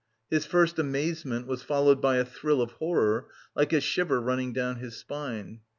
His 0.31 0.47
first 0.47 0.79
amazement 0.79 1.45
was 1.45 1.61
followed 1.61 2.01
by 2.01 2.17
a 2.17 2.25
thrill 2.25 2.59
of 2.59 2.71
horror, 2.71 3.27
like 3.55 3.71
a 3.71 3.79
shiver 3.79 4.19
running 4.19 4.51
down 4.51 4.77
his 4.77 4.97
spine. 4.97 5.59